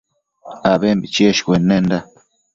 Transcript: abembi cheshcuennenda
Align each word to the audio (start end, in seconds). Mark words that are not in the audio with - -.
abembi 0.73 1.07
cheshcuennenda 1.15 1.97